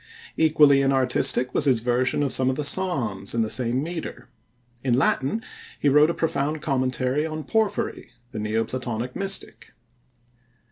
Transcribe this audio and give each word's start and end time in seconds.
Equally 0.35 0.81
inartistic 0.81 1.53
was 1.53 1.65
his 1.65 1.79
version 1.81 2.23
of 2.23 2.33
some 2.33 2.49
of 2.49 2.55
the 2.55 2.63
Psalms 2.63 3.35
in 3.35 3.43
the 3.43 3.51
same 3.51 3.83
metre. 3.83 4.29
In 4.83 4.95
Latin 4.95 5.43
he 5.79 5.89
wrote 5.89 6.09
a 6.09 6.13
profound 6.15 6.59
commentary 6.59 7.23
on 7.23 7.43
Porphyry, 7.43 8.09
the 8.31 8.39
Neo 8.39 8.63
Platonic 8.63 9.15
mystic. 9.15 9.73